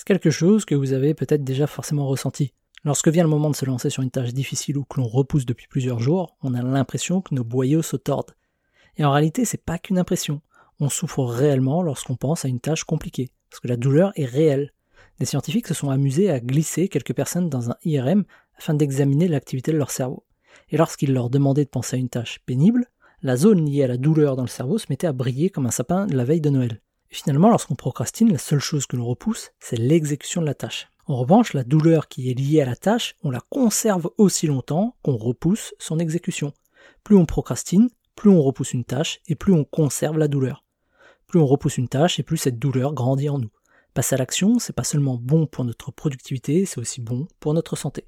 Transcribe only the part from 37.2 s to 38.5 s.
procrastine, plus on